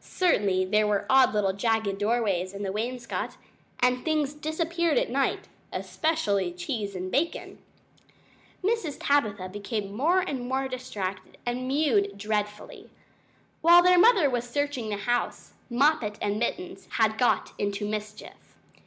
[0.00, 3.36] Certainly there were odd little jagged doorways in the wainscot,
[3.80, 7.58] and things disappeared at night especially cheese and bacon.
[8.64, 8.96] Mrs.
[8.98, 12.88] Tabitha became more and more distracted and mewed dreadfully.
[13.60, 18.56] While their mother was searching the house, Moppet and Mittens had got into mischief.